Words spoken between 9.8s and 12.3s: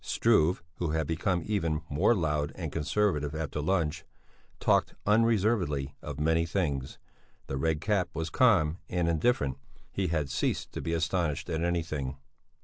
he had ceased to be astonished at anything.